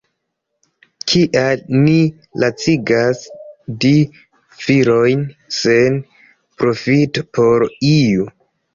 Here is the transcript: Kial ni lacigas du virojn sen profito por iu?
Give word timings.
Kial 1.11 1.61
ni 1.81 1.93
lacigas 2.45 3.23
du 3.85 3.93
virojn 4.65 5.25
sen 5.61 6.03
profito 6.61 7.29
por 7.41 7.73
iu? 7.97 8.31